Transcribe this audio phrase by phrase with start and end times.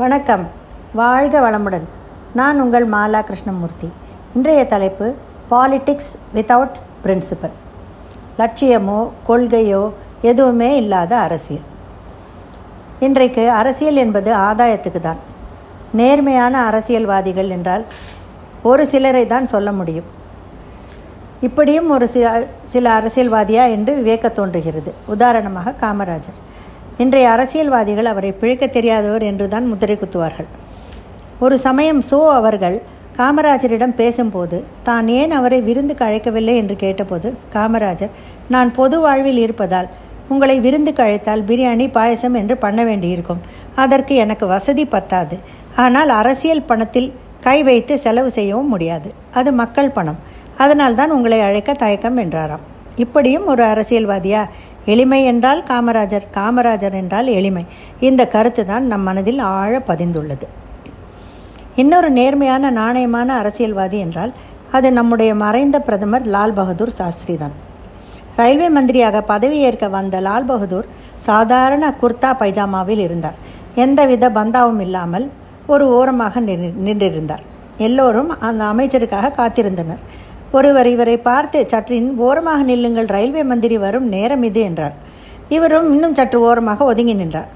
[0.00, 0.42] வணக்கம்.
[0.98, 1.84] வாழ்க வளமுடன்.
[2.38, 3.88] நான் உங்கள் மாலா கிருஷ்ணமூர்த்தி.
[4.34, 5.06] இன்றைய தலைப்பு
[5.50, 7.54] பாலிடிக்ஸ் வித்தவுட் பிரின்சிபல்
[8.40, 8.98] லட்சியமோ
[9.28, 9.80] கொள்கையோ
[10.30, 11.64] எதுவுமே இல்லாத அரசியல்.
[13.06, 15.22] இன்றைக்கு அரசியல் என்பது ஆதாயத்துக்கு தான்.
[16.00, 17.84] நேர்மையான அரசியல்வாதிகள் என்றால்
[18.62, 20.10] ஒரு சிலரை தான் சொல்ல முடியும்.
[21.40, 24.92] இப்படியும் ஒரு சில சில அரசியல்வாதியா என்று விவேக்க தோன்றுகிறது.
[25.06, 26.40] உதாரணமாக காமராஜர்.
[27.04, 30.46] இன்றைய அரசியல்வாதிகள் அவரை பிழைக்க தெரியாதவர் என்று தான் முத்திரை குத்துவார்கள்.
[31.44, 32.76] ஒரு சமயம் சோ அவர்கள்
[33.18, 36.54] காமராஜரிடம் பேசும்போது தான் ஏன் அவரை விருந்துக்கு அழைக்கவில்லை?
[36.60, 38.14] என்று கேட்டபோது காமராஜர்
[38.54, 39.88] நான் பொது வாழ்வில் இருப்பதால்
[40.32, 43.42] உங்களை விருந்துக்கு அழைத்தால் பிரியாணி பாயசம் என்று பண்ண வேண்டியிருக்கும்.
[43.84, 45.38] அதற்கு எனக்கு வசதி பத்தாது.
[45.84, 47.10] ஆனால் அரசியல் பணத்தில்
[47.48, 49.10] கை வைத்து செலவு செய்யவும் முடியாது.
[49.40, 50.22] அது மக்கள் பணம்.
[50.64, 52.64] அதனால்தான் உங்களை அழைக்க தயக்கம் என்றாராம்.
[53.04, 54.42] இப்படியும் ஒரு அரசியல்வாதியா
[54.92, 57.64] எளிமை என்றால் காமராஜர் காமராஜர் என்றால் எளிமை.
[58.08, 60.46] இந்த கருத்து தான் நம் மனதில் ஆழ பதிந்துள்ளது.
[61.82, 64.34] இன்னொரு நேர்மையான நாணயமான அரசியல்வாதி என்றால்
[64.76, 67.56] அது நம்முடைய மறைந்த பிரதமர் லால் பகதூர் சாஸ்திரி தான்.
[68.38, 70.88] ரயில்வே மந்திரியாக பதவியேற்க வந்த லால் பகதூர்
[71.28, 73.36] சாதாரண குர்தா பைஜாமாவில் இருந்தார்.
[73.84, 75.26] எந்தவித பந்தாவும் இல்லாமல்
[75.72, 76.40] ஒரு ஓரமாக
[76.86, 77.44] நின்றிருந்தார்.
[77.86, 80.02] எல்லோரும் அந்த அமைச்சருக்காக காத்திருந்தனர்.
[80.52, 84.94] ஒருவர் இவரை பார்த்து சற்றின் ஓரமாக நில்லுங்கள் ரயில்வே மந்திரி வரும் நேரம் இது என்றார்.
[85.48, 87.48] இவரும் இன்னும் சற்று ஓரமாக ஒதுங்கி நின்றார்.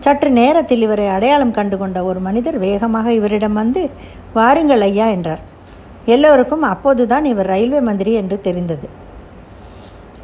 [0.00, 3.90] சற்று நேரத்தில் இவரை அடையாளம் கண்டு கொண்ட ஒரு மனிதர் வேகமாக இவரிடம் வந்து
[4.32, 5.42] வாருங்கள் ஐயா என்றார்.
[6.04, 8.88] எல்லோருக்கும் அப்போதுதான் இவர் ரயில்வே மந்திரி என்று தெரிந்தது.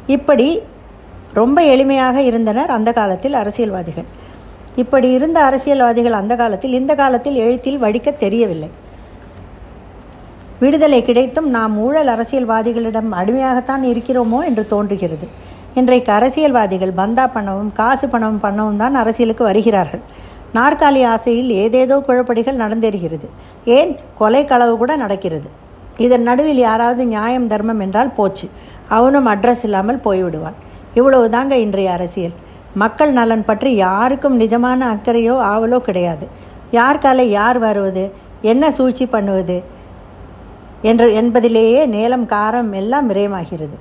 [0.07, 0.61] இப்படி
[1.33, 4.05] ரொம்ப எளிமையாக இருந்தனர் அந்த காலத்தில் அரசியல்வாதிகள்.
[4.75, 8.69] இப்படி இருந்த அரசியல்வாதிகள் அந்த காலத்தில் இந்த காலத்தில் எழுத்தில் வடிக்க தெரியவில்லை.
[10.61, 15.27] விடுதலை கிடைத்தும் நாம் ஊழல் அரசியல்வாதிகளிடம் அடிமையாகத்தான் இருக்கிறோமோ என்று தோன்றுகிறது.
[15.73, 20.03] இன்றைக்கு அரசியல்வாதிகள் பந்தா பண்ணவும் காசு பணமும் பண்ணவும் தான் அரசியலுக்கு வருகிறார்கள்.
[20.53, 23.27] நாற்காலி ஆசையில் ஏதேதோ குழப்படிகள் நடந்தேறுகிறது.
[23.65, 23.91] ஏன்?
[24.17, 25.49] கொலை களவு கூட நடக்கிறது.
[25.97, 28.49] இதன் நடுவில் யாராவது நியாயம் தர்மம் என்றால் போச்சு.
[28.89, 30.57] அவனும் அட்ரஸ் இல்லாமல் போய்விடுவான்.
[30.93, 32.35] இவ்வளவு தாங்க இன்றைய அரசியல்.
[32.73, 36.27] மக்கள் நலன் பற்றி யாருக்கும் நிஜமான அக்கறையோ ஆவலோ கிடையாது.
[36.71, 38.03] யார் காலை யார் வருவது?
[38.41, 39.79] என்ன சூழ்ச்சி பண்ணுவது?
[40.81, 43.77] என்று என்பதிலேயே நேலம் காரம் எல்லாம் விரயமாகிறது.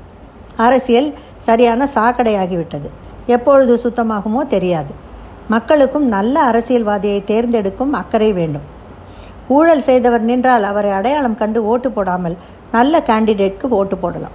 [0.56, 2.88] அரசியல் சரியான சாக்கடையாகிவிட்டது.
[3.26, 4.94] எப்பொழுது சுத்தமாகுமோ தெரியாது.
[5.48, 8.62] மக்களுக்கும் நல்ல அரசியல்வாதியை தேர்ந்தெடுக்கும் அக்கறை வேண்டும்.
[9.48, 12.36] ஊழல் செய்தவர் நின்றால் அவரை அடையாளம் கண்டு ஓட்டு போடாமல்
[12.72, 14.32] நல்ல கேண்டிடேட்க்கு ஓட்டு போடலாம்.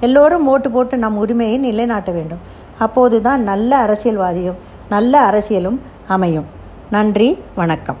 [0.00, 2.38] எல்லோரும் ஓட்டு போட்டு நம் உரிமையை நிலைநாட்ட வேண்டும்.
[2.78, 6.44] அப்போதுதான் நல்ல அரசியல்வாதியும் நல்ல அரசியலும் அமையும்.
[6.90, 7.96] நன்றி வணக்கம்.